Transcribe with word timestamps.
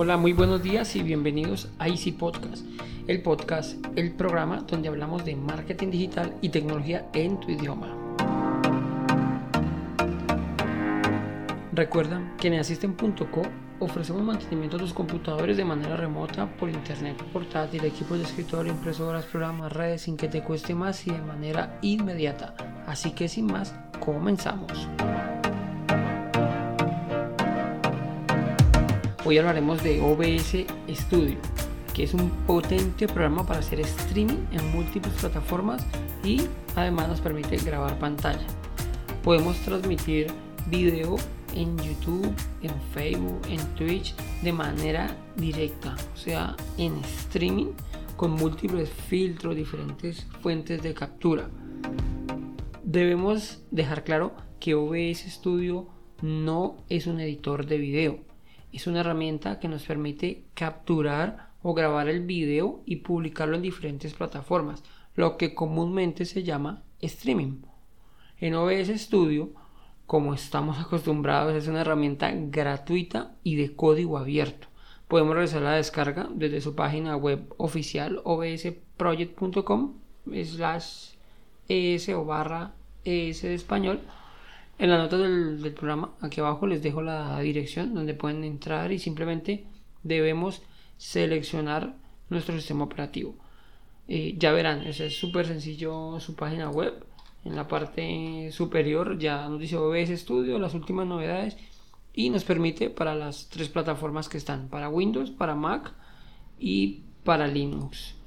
Hola, 0.00 0.16
muy 0.16 0.32
buenos 0.32 0.62
días 0.62 0.94
y 0.94 1.02
bienvenidos 1.02 1.68
a 1.80 1.88
Easy 1.88 2.12
Podcast, 2.12 2.64
el 3.08 3.20
podcast, 3.20 3.84
el 3.96 4.12
programa 4.12 4.58
donde 4.58 4.86
hablamos 4.86 5.24
de 5.24 5.34
marketing 5.34 5.90
digital 5.90 6.36
y 6.40 6.50
tecnología 6.50 7.08
en 7.14 7.40
tu 7.40 7.50
idioma. 7.50 7.88
Recuerda 11.72 12.32
que 12.38 12.46
en 12.46 12.60
asisten.co 12.60 13.42
ofrecemos 13.80 14.22
mantenimiento 14.22 14.76
de 14.76 14.84
tus 14.84 14.94
computadores 14.94 15.56
de 15.56 15.64
manera 15.64 15.96
remota 15.96 16.46
por 16.46 16.70
internet, 16.70 17.20
portátil, 17.32 17.84
equipos 17.84 18.18
de 18.18 18.24
escritorio, 18.24 18.72
impresoras, 18.72 19.24
programas, 19.24 19.72
redes 19.72 20.02
sin 20.02 20.16
que 20.16 20.28
te 20.28 20.44
cueste 20.44 20.76
más 20.76 21.04
y 21.08 21.10
de 21.10 21.22
manera 21.22 21.76
inmediata. 21.82 22.54
Así 22.86 23.10
que 23.10 23.26
sin 23.26 23.46
más, 23.46 23.74
comenzamos. 23.98 24.88
Hoy 29.28 29.36
hablaremos 29.36 29.84
de 29.84 30.00
OBS 30.00 30.64
Studio, 30.88 31.36
que 31.92 32.04
es 32.04 32.14
un 32.14 32.30
potente 32.46 33.06
programa 33.06 33.44
para 33.44 33.58
hacer 33.58 33.78
streaming 33.80 34.38
en 34.52 34.72
múltiples 34.72 35.12
plataformas 35.20 35.84
y 36.24 36.40
además 36.74 37.08
nos 37.08 37.20
permite 37.20 37.58
grabar 37.58 37.98
pantalla. 37.98 38.46
Podemos 39.22 39.58
transmitir 39.58 40.28
video 40.70 41.16
en 41.54 41.76
YouTube, 41.76 42.32
en 42.62 42.72
Facebook, 42.94 43.42
en 43.50 43.58
Twitch 43.74 44.14
de 44.40 44.50
manera 44.50 45.14
directa, 45.36 45.94
o 46.14 46.16
sea, 46.16 46.56
en 46.78 46.96
streaming 47.04 47.72
con 48.16 48.30
múltiples 48.30 48.88
filtros, 48.88 49.54
diferentes 49.54 50.26
fuentes 50.40 50.82
de 50.82 50.94
captura. 50.94 51.50
Debemos 52.82 53.62
dejar 53.70 54.04
claro 54.04 54.32
que 54.58 54.74
OBS 54.74 55.30
Studio 55.30 55.86
no 56.22 56.78
es 56.88 57.06
un 57.06 57.20
editor 57.20 57.66
de 57.66 57.76
video 57.76 58.27
es 58.72 58.86
una 58.86 59.00
herramienta 59.00 59.58
que 59.58 59.68
nos 59.68 59.84
permite 59.84 60.44
capturar 60.54 61.52
o 61.62 61.74
grabar 61.74 62.08
el 62.08 62.24
video 62.24 62.82
y 62.86 62.96
publicarlo 62.96 63.56
en 63.56 63.62
diferentes 63.62 64.14
plataformas, 64.14 64.82
lo 65.14 65.36
que 65.36 65.54
comúnmente 65.54 66.24
se 66.24 66.42
llama 66.42 66.82
streaming. 67.00 67.62
En 68.38 68.54
OBS 68.54 68.88
Studio, 69.00 69.52
como 70.06 70.34
estamos 70.34 70.78
acostumbrados, 70.78 71.54
es 71.54 71.68
una 71.68 71.80
herramienta 71.80 72.30
gratuita 72.32 73.34
y 73.42 73.56
de 73.56 73.74
código 73.74 74.18
abierto. 74.18 74.68
Podemos 75.08 75.34
realizar 75.34 75.62
la 75.62 75.72
descarga 75.72 76.28
desde 76.32 76.60
su 76.60 76.74
página 76.74 77.16
web 77.16 77.52
oficial 77.56 78.20
obsproject.com 78.24 79.94
slash 80.44 81.14
es 81.68 82.08
o 82.08 82.24
barra 82.24 82.74
es 83.04 83.42
de 83.42 83.54
español 83.54 84.00
en 84.78 84.90
la 84.90 84.98
nota 84.98 85.18
del, 85.18 85.72
programa, 85.74 86.12
aquí 86.20 86.40
abajo 86.40 86.66
les 86.66 86.82
dejo 86.82 87.02
la 87.02 87.38
dirección 87.40 87.94
donde 87.94 88.14
pueden 88.14 88.44
entrar 88.44 88.92
y 88.92 88.98
simplemente 88.98 89.66
debemos 90.02 90.62
seleccionar 90.96 91.94
nuestro 92.30 92.54
sistema 92.56 92.84
operativo. 92.84 93.34
Eh, 94.06 94.36
ya 94.38 94.52
verán, 94.52 94.86
es 94.86 94.96
súper 95.18 95.46
sencillo 95.46 96.20
su 96.20 96.34
página 96.34 96.70
web. 96.70 97.04
En 97.44 97.56
la 97.56 97.66
parte 97.66 98.50
superior 98.52 99.18
ya 99.18 99.48
nos 99.48 99.60
dice 99.60 99.76
OBS 99.76 100.20
Studio, 100.20 100.58
las 100.58 100.74
últimas 100.74 101.06
novedades 101.06 101.56
y 102.14 102.30
nos 102.30 102.44
permite 102.44 102.90
para 102.90 103.14
las 103.14 103.48
tres 103.48 103.68
plataformas 103.68 104.28
que 104.28 104.38
están, 104.38 104.68
para 104.68 104.88
Windows, 104.88 105.30
para 105.30 105.54
Mac 105.54 105.92
y 106.58 107.02
para 107.24 107.46
Linux. 107.46 108.17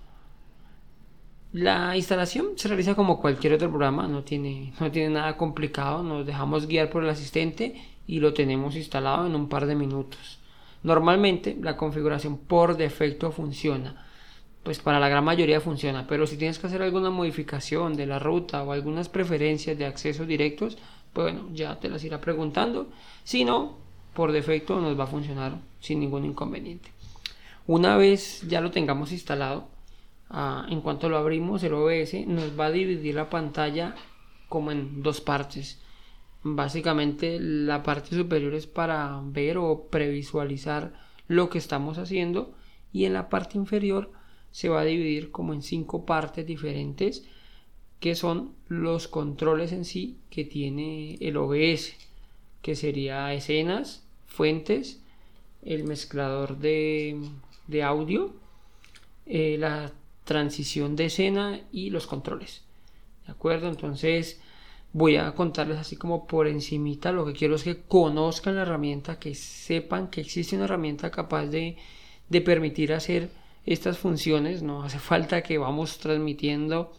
La 1.53 1.97
instalación 1.97 2.51
se 2.55 2.69
realiza 2.69 2.95
como 2.95 3.19
cualquier 3.19 3.53
otro 3.53 3.67
programa, 3.69 4.07
no 4.07 4.23
tiene, 4.23 4.71
no 4.79 4.89
tiene 4.89 5.15
nada 5.15 5.35
complicado, 5.35 6.01
nos 6.01 6.25
dejamos 6.25 6.65
guiar 6.65 6.89
por 6.89 7.03
el 7.03 7.09
asistente 7.09 7.75
y 8.07 8.21
lo 8.21 8.33
tenemos 8.33 8.77
instalado 8.77 9.27
en 9.27 9.35
un 9.35 9.49
par 9.49 9.65
de 9.65 9.75
minutos. 9.75 10.39
Normalmente 10.81 11.57
la 11.61 11.75
configuración 11.75 12.37
por 12.37 12.77
defecto 12.77 13.33
funciona, 13.33 14.07
pues 14.63 14.79
para 14.79 15.01
la 15.01 15.09
gran 15.09 15.25
mayoría 15.25 15.59
funciona, 15.59 16.07
pero 16.07 16.25
si 16.25 16.37
tienes 16.37 16.57
que 16.57 16.67
hacer 16.67 16.81
alguna 16.81 17.09
modificación 17.09 17.97
de 17.97 18.05
la 18.05 18.17
ruta 18.17 18.63
o 18.63 18.71
algunas 18.71 19.09
preferencias 19.09 19.77
de 19.77 19.85
acceso 19.85 20.25
directos, 20.25 20.77
pues 21.11 21.33
bueno, 21.33 21.49
ya 21.53 21.77
te 21.81 21.89
las 21.89 22.05
irá 22.05 22.21
preguntando. 22.21 22.87
Si 23.25 23.43
no, 23.43 23.77
por 24.13 24.31
defecto 24.31 24.79
nos 24.79 24.97
va 24.97 25.03
a 25.03 25.07
funcionar 25.07 25.57
sin 25.81 25.99
ningún 25.99 26.23
inconveniente. 26.23 26.91
Una 27.67 27.97
vez 27.97 28.41
ya 28.47 28.61
lo 28.61 28.71
tengamos 28.71 29.11
instalado, 29.11 29.67
En 30.33 30.81
cuanto 30.81 31.09
lo 31.09 31.17
abrimos 31.17 31.61
el 31.63 31.73
OBS 31.73 32.25
nos 32.27 32.57
va 32.57 32.67
a 32.67 32.71
dividir 32.71 33.15
la 33.15 33.29
pantalla 33.29 33.95
como 34.47 34.71
en 34.71 35.03
dos 35.03 35.19
partes. 35.19 35.81
Básicamente 36.43 37.39
la 37.39 37.83
parte 37.83 38.15
superior 38.15 38.53
es 38.53 38.65
para 38.65 39.21
ver 39.23 39.57
o 39.57 39.87
previsualizar 39.89 40.93
lo 41.27 41.49
que 41.49 41.57
estamos 41.57 41.97
haciendo 41.97 42.55
y 42.93 43.05
en 43.05 43.13
la 43.13 43.29
parte 43.29 43.57
inferior 43.57 44.11
se 44.51 44.69
va 44.69 44.81
a 44.81 44.85
dividir 44.85 45.31
como 45.31 45.53
en 45.53 45.61
cinco 45.61 46.05
partes 46.05 46.45
diferentes 46.45 47.25
que 47.99 48.15
son 48.15 48.53
los 48.67 49.07
controles 49.07 49.71
en 49.71 49.85
sí 49.85 50.17
que 50.29 50.43
tiene 50.43 51.15
el 51.21 51.37
OBS 51.37 51.93
que 52.61 52.75
sería 52.75 53.33
escenas, 53.33 54.05
fuentes, 54.25 55.01
el 55.63 55.83
mezclador 55.83 56.57
de, 56.57 57.19
audio, 57.83 58.33
eh, 59.25 59.57
la 59.59 59.91
transición 60.31 60.95
de 60.95 61.05
escena 61.07 61.59
y 61.73 61.89
los 61.89 62.07
controles. 62.07 62.63
¿De 63.25 63.33
acuerdo? 63.33 63.67
Entonces 63.67 64.39
voy 64.93 65.17
a 65.17 65.33
contarles 65.33 65.77
así 65.77 65.97
como 65.97 66.25
por 66.25 66.47
encimita. 66.47 67.11
Lo 67.11 67.25
que 67.25 67.33
quiero 67.33 67.55
es 67.55 67.63
que 67.65 67.81
conozcan 67.81 68.55
la 68.55 68.61
herramienta, 68.61 69.19
que 69.19 69.35
sepan 69.35 70.09
que 70.09 70.21
existe 70.21 70.55
una 70.55 70.65
herramienta 70.65 71.11
capaz 71.11 71.47
de, 71.47 71.75
de 72.29 72.41
permitir 72.41 72.93
hacer 72.93 73.29
estas 73.65 73.97
funciones. 73.97 74.63
No 74.63 74.83
hace 74.83 74.99
falta 74.99 75.43
que 75.43 75.57
vamos 75.57 75.97
transmitiendo 75.97 76.93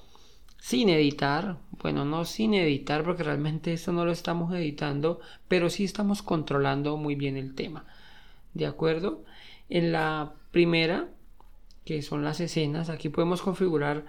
sin 0.58 0.90
editar. 0.90 1.56
Bueno, 1.82 2.04
no 2.04 2.26
sin 2.26 2.52
editar 2.52 3.04
porque 3.04 3.22
realmente 3.22 3.72
esto 3.72 3.92
no 3.92 4.04
lo 4.04 4.12
estamos 4.12 4.54
editando, 4.54 5.20
pero 5.48 5.70
sí 5.70 5.84
estamos 5.84 6.20
controlando 6.20 6.98
muy 6.98 7.14
bien 7.14 7.38
el 7.38 7.54
tema. 7.54 7.86
¿De 8.52 8.66
acuerdo? 8.66 9.24
En 9.70 9.90
la 9.90 10.34
primera 10.50 11.08
que 11.84 12.02
son 12.02 12.24
las 12.24 12.40
escenas, 12.40 12.90
aquí 12.90 13.08
podemos 13.08 13.42
configurar 13.42 14.04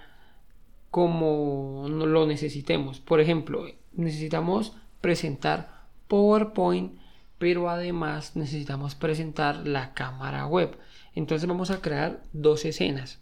como 0.92 1.88
lo 1.90 2.28
necesitemos. 2.28 3.00
Por 3.00 3.20
ejemplo, 3.20 3.66
necesitamos 3.94 4.74
presentar 5.02 5.84
PowerPoint, 6.08 7.00
pero 7.40 7.70
además 7.70 8.36
necesitamos 8.36 8.96
presentar 8.96 9.68
la 9.68 9.94
cámara 9.94 10.46
web. 10.46 10.78
Entonces 11.16 11.48
vamos 11.48 11.72
a 11.72 11.82
crear 11.82 12.22
dos 12.32 12.64
escenas. 12.66 13.20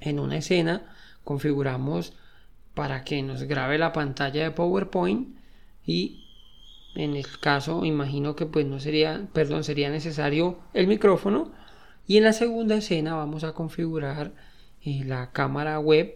En 0.00 0.20
una 0.20 0.36
escena 0.36 0.94
configuramos 1.24 2.14
para 2.74 3.04
que 3.04 3.22
nos 3.22 3.42
grabe 3.44 3.78
la 3.78 3.92
pantalla 3.92 4.44
de 4.44 4.50
PowerPoint 4.50 5.36
y 5.84 6.24
en 6.94 7.16
el 7.16 7.26
caso 7.40 7.84
imagino 7.84 8.36
que 8.36 8.46
pues 8.46 8.64
no 8.64 8.78
sería, 8.80 9.26
perdón, 9.32 9.64
sería 9.64 9.90
necesario 9.90 10.58
el 10.72 10.86
micrófono 10.86 11.52
y 12.06 12.16
en 12.16 12.24
la 12.24 12.32
segunda 12.32 12.76
escena 12.76 13.14
vamos 13.14 13.44
a 13.44 13.52
configurar 13.52 14.32
eh, 14.82 15.02
la 15.04 15.32
cámara 15.32 15.78
web 15.80 16.14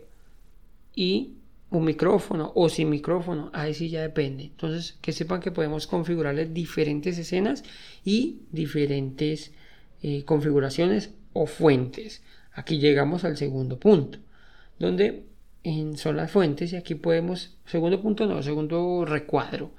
y 0.94 1.34
un 1.70 1.84
micrófono 1.84 2.52
o 2.54 2.68
sin 2.68 2.90
micrófono, 2.90 3.50
ahí 3.52 3.74
sí 3.74 3.88
ya 3.88 4.02
depende. 4.02 4.44
Entonces, 4.44 4.98
que 5.00 5.12
sepan 5.12 5.40
que 5.40 5.52
podemos 5.52 5.86
configurarle 5.86 6.46
diferentes 6.46 7.16
escenas 7.18 7.62
y 8.04 8.40
diferentes 8.50 9.52
eh, 10.02 10.24
configuraciones 10.24 11.10
o 11.32 11.46
fuentes. 11.46 12.22
Aquí 12.52 12.78
llegamos 12.78 13.24
al 13.24 13.36
segundo 13.36 13.78
punto, 13.78 14.18
donde 14.78 15.24
son 15.96 16.16
las 16.16 16.30
fuentes 16.30 16.72
y 16.72 16.76
aquí 16.76 16.94
podemos, 16.94 17.56
segundo 17.66 18.00
punto 18.00 18.26
no, 18.26 18.42
segundo 18.42 19.04
recuadro. 19.04 19.70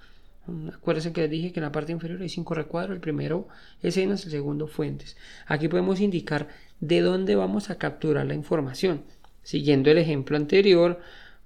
Acuérdense 0.74 1.14
que 1.14 1.22
les 1.22 1.30
dije 1.30 1.52
que 1.52 1.60
en 1.60 1.66
la 1.66 1.72
parte 1.72 1.92
inferior 1.92 2.22
hay 2.22 2.30
cinco 2.30 2.54
recuadros. 2.54 2.96
El 2.96 3.02
primero 3.02 3.48
escenas, 3.82 4.26
el 4.26 4.32
segundo 4.32 4.68
fuentes. 4.68 5.18
Aquí 5.46 5.68
podemos 5.68 6.00
indicar 6.00 6.48
de 6.80 7.02
dónde 7.02 7.36
vamos 7.36 7.70
a 7.70 7.78
capturar 7.78 8.26
la 8.26 8.34
información. 8.34 9.04
Siguiendo 9.44 9.92
el 9.92 9.98
ejemplo 9.98 10.38
anterior, 10.38 11.00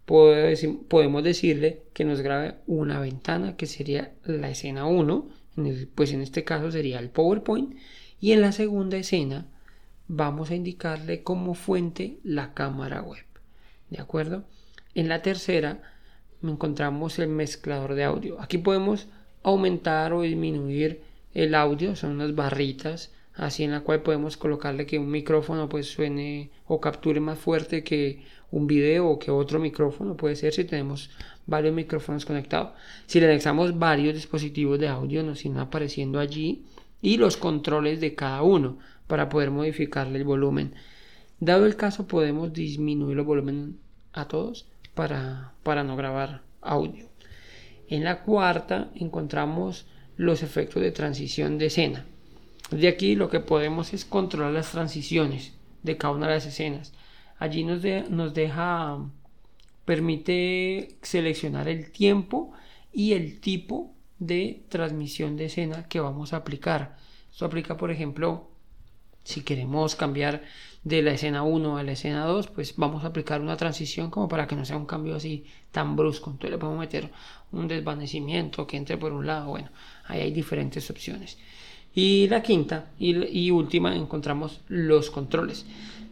podemos 0.05 1.23
decirle 1.23 1.83
que 1.93 2.05
nos 2.05 2.21
grabe 2.21 2.55
una 2.67 2.99
ventana 2.99 3.57
que 3.57 3.65
sería 3.65 4.13
la 4.23 4.49
escena 4.49 4.85
1. 4.85 5.29
pues 5.95 6.11
en 6.13 6.21
este 6.21 6.43
caso 6.43 6.71
sería 6.71 6.99
el 6.99 7.09
PowerPoint. 7.09 7.75
Y 8.19 8.31
en 8.31 8.41
la 8.41 8.51
segunda 8.51 8.97
escena 8.97 9.47
vamos 10.07 10.51
a 10.51 10.55
indicarle 10.55 11.23
como 11.23 11.53
fuente 11.53 12.17
la 12.23 12.53
cámara 12.53 13.01
web. 13.01 13.23
¿De 13.89 13.99
acuerdo? 13.99 14.45
En 14.93 15.09
la 15.09 15.21
tercera 15.21 15.81
encontramos 16.51 17.19
el 17.19 17.29
mezclador 17.29 17.95
de 17.95 18.03
audio. 18.03 18.39
Aquí 18.41 18.57
podemos 18.57 19.07
aumentar 19.43 20.13
o 20.13 20.21
disminuir 20.21 21.01
el 21.33 21.55
audio, 21.55 21.95
son 21.95 22.11
unas 22.11 22.33
barritas 22.33 23.11
así 23.35 23.63
en 23.63 23.71
la 23.71 23.81
cual 23.81 24.01
podemos 24.01 24.37
colocarle 24.37 24.85
que 24.85 24.97
un 24.97 25.11
micrófono 25.11 25.67
pues 25.67 25.87
suene 25.87 26.51
o 26.67 26.79
capture 26.79 27.19
más 27.19 27.37
fuerte 27.37 27.83
que 27.83 28.23
un 28.49 28.65
video 28.65 29.07
o 29.07 29.19
que 29.19 29.29
otro 29.29 29.59
micrófono 29.59 30.15
puede 30.15 30.37
ser 30.37 30.53
si 30.53 30.63
tenemos 30.63 31.09
varios 31.45 31.73
micrófonos 31.73 32.25
conectados 32.25 32.71
si 33.07 33.19
le 33.19 33.25
anexamos 33.25 33.77
varios 33.77 34.13
dispositivos 34.13 34.79
de 34.79 34.87
audio 34.87 35.21
nos 35.21 35.43
irán 35.43 35.59
apareciendo 35.59 36.19
allí 36.19 36.63
y 37.01 37.17
los 37.17 37.37
controles 37.37 37.99
de 37.99 38.15
cada 38.15 38.41
uno 38.41 38.79
para 39.07 39.29
poder 39.29 39.51
modificarle 39.51 40.17
el 40.17 40.23
volumen. 40.23 40.73
Dado 41.39 41.65
el 41.65 41.75
caso, 41.75 42.07
podemos 42.07 42.53
disminuir 42.53 43.17
el 43.17 43.23
volumen 43.23 43.77
a 44.13 44.27
todos 44.27 44.65
para, 44.95 45.53
para 45.61 45.83
no 45.83 45.95
grabar 45.95 46.41
audio. 46.61 47.05
En 47.87 48.03
la 48.03 48.23
cuarta 48.23 48.89
encontramos 48.95 49.85
los 50.17 50.41
efectos 50.41 50.81
de 50.81 50.91
transición 50.91 51.57
de 51.57 51.67
escena. 51.67 52.05
De 52.71 52.87
aquí 52.87 53.15
lo 53.15 53.29
que 53.29 53.39
podemos 53.39 53.93
es 53.93 54.05
controlar 54.05 54.53
las 54.53 54.71
transiciones 54.71 55.53
de 55.83 55.97
cada 55.97 56.15
una 56.15 56.27
de 56.27 56.33
las 56.33 56.45
escenas. 56.47 56.93
Allí 57.37 57.63
nos, 57.63 57.83
nos 58.09 58.33
deja, 58.33 58.97
permite 59.83 60.97
seleccionar 61.01 61.67
el 61.67 61.91
tiempo 61.91 62.53
y 62.91 63.13
el 63.13 63.39
tipo 63.39 63.93
de 64.17 64.63
transmisión 64.69 65.35
de 65.35 65.45
escena 65.45 65.87
que 65.87 65.99
vamos 65.99 66.33
a 66.33 66.37
aplicar. 66.37 66.97
Esto 67.31 67.45
aplica, 67.45 67.77
por 67.77 67.91
ejemplo, 67.91 68.49
si 69.25 69.41
queremos 69.41 69.95
cambiar 69.95 70.43
de 70.85 71.01
la 71.01 71.11
escena 71.11 71.41
1 71.41 71.77
a 71.77 71.83
la 71.83 71.93
escena 71.93 72.25
2, 72.25 72.47
pues 72.47 72.75
vamos 72.77 73.03
a 73.03 73.07
aplicar 73.07 73.41
una 73.41 73.57
transición 73.57 74.11
como 74.11 74.29
para 74.29 74.47
que 74.47 74.55
no 74.55 74.65
sea 74.65 74.77
un 74.77 74.85
cambio 74.85 75.15
así 75.15 75.45
tan 75.71 75.95
brusco. 75.95 76.29
Entonces 76.29 76.51
le 76.51 76.57
podemos 76.59 76.79
meter 76.79 77.11
un 77.51 77.67
desvanecimiento 77.67 78.67
que 78.67 78.77
entre 78.77 78.95
por 78.97 79.11
un 79.11 79.25
lado. 79.25 79.49
Bueno, 79.49 79.71
ahí 80.05 80.21
hay 80.21 80.31
diferentes 80.31 80.89
opciones. 80.91 81.39
Y 81.95 82.27
la 82.27 82.43
quinta 82.43 82.91
y, 82.99 83.49
última 83.49 83.95
encontramos 83.95 84.61
los 84.67 85.09
controles. 85.09 85.65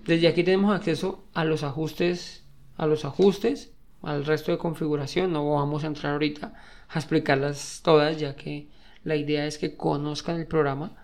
Desde 0.07 0.27
aquí 0.27 0.43
tenemos 0.43 0.75
acceso 0.75 1.23
a 1.35 1.45
los 1.45 1.63
ajustes, 1.63 2.43
a 2.75 2.87
los 2.87 3.05
ajustes, 3.05 3.73
al 4.01 4.25
resto 4.25 4.51
de 4.51 4.57
configuración. 4.57 5.31
No 5.33 5.51
vamos 5.51 5.83
a 5.83 5.87
entrar 5.87 6.13
ahorita 6.13 6.53
a 6.89 6.97
explicarlas 6.97 7.81
todas, 7.83 8.17
ya 8.19 8.35
que 8.35 8.69
la 9.03 9.17
idea 9.17 9.45
es 9.45 9.59
que 9.59 9.77
conozcan 9.77 10.39
el 10.39 10.47
programa. 10.47 10.95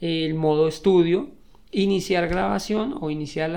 El 0.00 0.34
modo 0.34 0.66
estudio, 0.66 1.30
iniciar 1.74 2.28
grabación 2.28 2.96
o 3.00 3.10
iniciar 3.10 3.50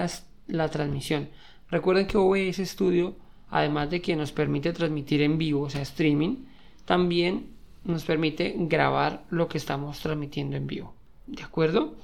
la 0.48 0.70
transmisión. 0.70 1.30
Recuerden 1.70 2.08
que 2.08 2.18
OBS 2.18 2.58
Studio, 2.58 3.16
además 3.50 3.90
de 3.90 4.02
que 4.02 4.16
nos 4.16 4.32
permite 4.32 4.74
transmitir 4.74 5.22
en 5.22 5.38
vivo, 5.38 5.62
o 5.62 5.70
sea, 5.70 5.82
streaming, 5.82 6.46
también 6.86 7.48
nos 7.84 8.04
permite 8.04 8.56
grabar 8.58 9.24
lo 9.30 9.48
que 9.48 9.58
estamos 9.58 10.00
transmitiendo 10.00 10.58
en 10.58 10.68
vivo. 10.68 10.94
¿De 11.28 11.44
acuerdo? 11.44 11.96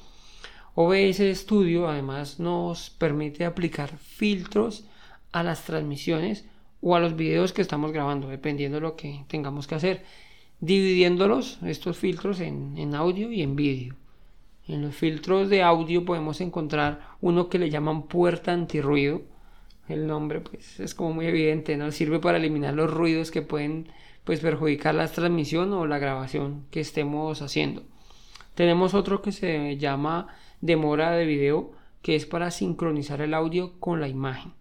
OBS 0.76 1.22
Studio 1.38 1.88
además 1.88 2.40
nos 2.40 2.90
permite 2.90 3.46
aplicar 3.46 3.98
filtros 3.98 4.86
a 5.32 5.44
las 5.44 5.64
transmisiones 5.64 6.46
o 6.82 6.96
a 6.96 7.00
los 7.00 7.16
videos 7.16 7.54
que 7.54 7.62
estamos 7.62 7.92
grabando, 7.92 8.28
dependiendo 8.28 8.78
de 8.78 8.82
lo 8.82 8.96
que 8.96 9.24
tengamos 9.28 9.68
que 9.68 9.76
hacer, 9.76 10.04
dividiéndolos, 10.60 11.60
estos 11.64 11.98
filtros, 11.98 12.40
en, 12.40 12.78
en 12.78 12.94
audio 12.96 13.32
y 13.32 13.42
en 13.42 13.56
vídeo. 13.56 13.96
En 14.66 14.82
los 14.82 14.96
filtros 14.96 15.50
de 15.50 15.62
audio 15.62 16.06
podemos 16.06 16.40
encontrar 16.40 17.02
uno 17.20 17.50
que 17.50 17.60
le 17.60 17.70
llaman 17.70 18.04
puerta 18.04 18.54
antirruido. 18.54 19.24
El 19.90 20.08
nombre 20.08 20.40
pues 20.40 20.80
es 20.80 20.96
como 20.96 21.14
muy 21.14 21.26
evidente, 21.26 21.76
¿no? 21.76 21.92
Sirve 21.92 22.20
para 22.20 22.38
eliminar 22.38 22.74
los 22.74 22.90
ruidos 22.90 23.30
que 23.30 23.42
pueden 23.42 23.90
pues 24.24 24.40
perjudicar 24.40 24.96
la 24.96 25.10
transmisión 25.10 25.74
o 25.74 25.86
la 25.86 26.00
grabación 26.00 26.66
que 26.72 26.80
estemos 26.80 27.42
haciendo. 27.42 27.84
Tenemos 28.56 28.94
otro 28.94 29.22
que 29.22 29.34
se 29.34 29.76
llama 29.78 30.28
demora 30.62 31.12
de 31.12 31.26
video, 31.26 31.72
que 32.02 32.16
es 32.16 32.26
para 32.26 32.50
sincronizar 32.50 33.20
el 33.20 33.34
audio 33.34 33.74
con 33.82 34.00
la 34.00 34.08
imagen. 34.08 34.54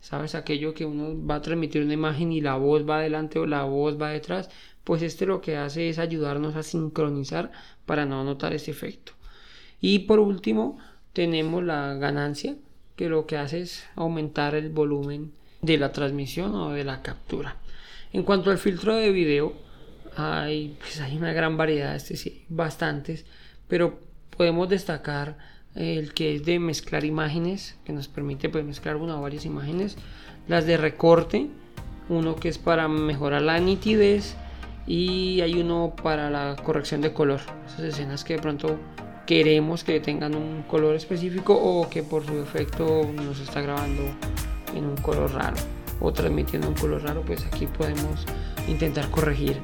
¿Sabes? 0.00 0.34
Aquello 0.34 0.74
que 0.74 0.84
uno 0.84 1.26
va 1.26 1.36
a 1.36 1.42
transmitir 1.42 1.82
una 1.82 1.94
imagen 1.94 2.30
y 2.30 2.42
la 2.42 2.56
voz 2.56 2.86
va 2.88 2.98
adelante 2.98 3.38
o 3.38 3.46
la 3.46 3.64
voz 3.64 4.00
va 4.00 4.10
detrás, 4.10 4.50
pues 4.84 5.00
este 5.00 5.24
lo 5.24 5.40
que 5.40 5.56
hace 5.56 5.88
es 5.88 5.98
ayudarnos 5.98 6.56
a 6.56 6.62
sincronizar 6.62 7.50
para 7.86 8.04
no 8.04 8.22
notar 8.22 8.52
ese 8.52 8.70
efecto. 8.70 9.15
Y 9.88 10.00
por 10.00 10.18
último, 10.18 10.78
tenemos 11.12 11.62
la 11.62 11.94
ganancia, 11.94 12.56
que 12.96 13.08
lo 13.08 13.24
que 13.24 13.36
hace 13.36 13.60
es 13.60 13.86
aumentar 13.94 14.56
el 14.56 14.68
volumen 14.68 15.30
de 15.62 15.78
la 15.78 15.92
transmisión 15.92 16.56
o 16.56 16.70
de 16.70 16.82
la 16.82 17.02
captura. 17.02 17.54
En 18.12 18.24
cuanto 18.24 18.50
al 18.50 18.58
filtro 18.58 18.96
de 18.96 19.12
video, 19.12 19.52
hay, 20.16 20.76
pues 20.80 21.00
hay 21.00 21.16
una 21.16 21.32
gran 21.32 21.56
variedad, 21.56 21.94
este 21.94 22.16
sí, 22.16 22.44
bastantes, 22.48 23.26
pero 23.68 24.00
podemos 24.36 24.68
destacar 24.68 25.38
el 25.76 26.14
que 26.14 26.34
es 26.34 26.44
de 26.44 26.58
mezclar 26.58 27.04
imágenes, 27.04 27.78
que 27.84 27.92
nos 27.92 28.08
permite 28.08 28.48
pues, 28.48 28.64
mezclar 28.64 28.96
una 28.96 29.16
o 29.16 29.22
varias 29.22 29.44
imágenes, 29.44 29.96
las 30.48 30.66
de 30.66 30.78
recorte, 30.78 31.46
uno 32.08 32.34
que 32.34 32.48
es 32.48 32.58
para 32.58 32.88
mejorar 32.88 33.42
la 33.42 33.60
nitidez 33.60 34.34
y 34.84 35.42
hay 35.42 35.60
uno 35.60 35.94
para 36.02 36.28
la 36.28 36.56
corrección 36.56 37.02
de 37.02 37.12
color, 37.12 37.42
esas 37.68 37.82
escenas 37.82 38.24
que 38.24 38.34
de 38.34 38.42
pronto 38.42 38.80
queremos 39.26 39.84
que 39.84 40.00
tengan 40.00 40.34
un 40.34 40.62
color 40.62 40.94
específico 40.94 41.54
o 41.54 41.88
que 41.90 42.02
por 42.02 42.24
su 42.24 42.40
efecto 42.40 43.08
nos 43.12 43.40
está 43.40 43.60
grabando 43.60 44.02
en 44.74 44.84
un 44.86 44.96
color 44.96 45.32
raro 45.32 45.56
o 46.00 46.12
transmitiendo 46.12 46.68
un 46.68 46.74
color 46.74 47.02
raro, 47.02 47.22
pues 47.22 47.44
aquí 47.44 47.66
podemos 47.66 48.24
intentar 48.68 49.10
corregir 49.10 49.56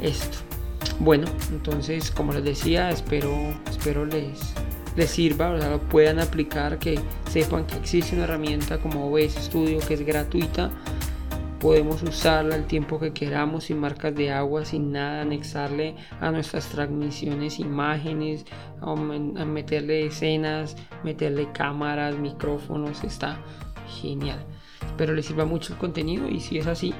esto. 0.00 0.38
Bueno, 0.98 1.26
entonces 1.50 2.10
como 2.10 2.32
les 2.32 2.44
decía, 2.44 2.90
espero, 2.90 3.32
espero 3.68 4.04
les, 4.04 4.38
les 4.96 5.10
sirva, 5.10 5.50
o 5.50 5.58
sea, 5.58 5.70
lo 5.70 5.80
puedan 5.80 6.20
aplicar, 6.20 6.78
que 6.78 6.98
sepan 7.30 7.66
que 7.66 7.76
existe 7.76 8.14
una 8.14 8.24
herramienta 8.24 8.78
como 8.78 9.10
OBS 9.10 9.34
Studio 9.46 9.78
que 9.80 9.94
es 9.94 10.04
gratuita 10.04 10.70
Podemos 11.60 12.02
usarla 12.02 12.56
el 12.56 12.64
tiempo 12.64 12.98
que 12.98 13.12
queramos 13.12 13.64
sin 13.64 13.78
marcas 13.78 14.14
de 14.14 14.32
agua, 14.32 14.64
sin 14.64 14.92
nada, 14.92 15.20
anexarle 15.20 15.94
a 16.18 16.30
nuestras 16.30 16.68
transmisiones 16.68 17.58
imágenes, 17.58 18.46
meterle 19.46 20.06
escenas, 20.06 20.74
meterle 21.04 21.52
cámaras, 21.52 22.16
micrófonos, 22.16 23.04
está 23.04 23.38
genial. 24.00 24.42
Espero 24.86 25.12
les 25.12 25.26
sirva 25.26 25.44
mucho 25.44 25.74
el 25.74 25.78
contenido 25.78 26.28
y 26.28 26.40
si 26.40 26.56
es 26.56 26.66
así, 26.66 26.94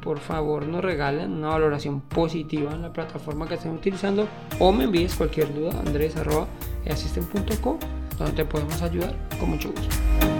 por 0.00 0.18
favor 0.18 0.66
nos 0.66 0.82
regalen 0.82 1.30
una 1.32 1.50
valoración 1.50 2.00
positiva 2.00 2.72
en 2.72 2.82
la 2.82 2.92
plataforma 2.92 3.46
que 3.46 3.54
estén 3.54 3.72
utilizando 3.72 4.26
o 4.58 4.72
me 4.72 4.84
envíes 4.84 5.14
cualquier 5.14 5.54
duda 5.54 5.78
andres.asisten.co 5.86 7.78
donde 8.18 8.32
te 8.32 8.44
podemos 8.44 8.82
ayudar 8.82 9.14
con 9.38 9.50
mucho 9.50 9.70
gusto. 9.70 10.39